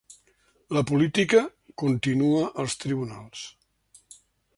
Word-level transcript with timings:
La 0.77 0.81
política 0.91 1.41
continua 1.81 2.41
als 2.63 2.79
tribunals. 2.85 3.45